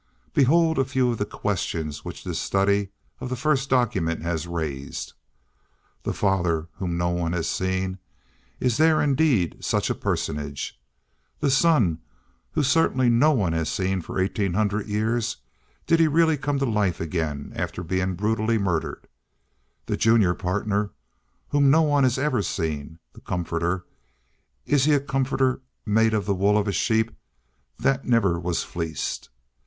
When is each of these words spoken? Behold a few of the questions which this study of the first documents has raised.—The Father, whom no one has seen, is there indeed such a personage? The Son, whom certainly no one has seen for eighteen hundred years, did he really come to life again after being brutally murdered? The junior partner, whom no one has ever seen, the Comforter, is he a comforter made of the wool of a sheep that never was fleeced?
Behold 0.33 0.79
a 0.79 0.83
few 0.83 1.11
of 1.11 1.19
the 1.19 1.27
questions 1.27 2.03
which 2.03 2.23
this 2.23 2.39
study 2.39 2.89
of 3.19 3.29
the 3.29 3.35
first 3.35 3.69
documents 3.69 4.23
has 4.23 4.47
raised.—The 4.47 6.13
Father, 6.13 6.67
whom 6.77 6.97
no 6.97 7.09
one 7.09 7.33
has 7.33 7.47
seen, 7.47 7.99
is 8.59 8.77
there 8.77 8.99
indeed 8.99 9.63
such 9.63 9.91
a 9.91 9.93
personage? 9.93 10.81
The 11.39 11.51
Son, 11.51 11.99
whom 12.53 12.63
certainly 12.63 13.09
no 13.11 13.31
one 13.33 13.53
has 13.53 13.69
seen 13.69 14.01
for 14.01 14.19
eighteen 14.19 14.55
hundred 14.55 14.87
years, 14.87 15.37
did 15.85 15.99
he 15.99 16.07
really 16.07 16.35
come 16.35 16.57
to 16.57 16.65
life 16.65 16.99
again 16.99 17.53
after 17.55 17.83
being 17.83 18.15
brutally 18.15 18.57
murdered? 18.57 19.05
The 19.85 19.97
junior 19.97 20.33
partner, 20.33 20.89
whom 21.49 21.69
no 21.69 21.83
one 21.83 22.05
has 22.05 22.17
ever 22.17 22.41
seen, 22.41 22.97
the 23.13 23.21
Comforter, 23.21 23.85
is 24.65 24.85
he 24.85 24.93
a 24.95 24.99
comforter 24.99 25.61
made 25.85 26.15
of 26.15 26.25
the 26.25 26.33
wool 26.33 26.57
of 26.57 26.67
a 26.67 26.71
sheep 26.71 27.15
that 27.77 28.03
never 28.03 28.39
was 28.39 28.63
fleeced? 28.63 29.29